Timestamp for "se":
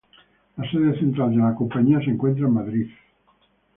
1.99-2.09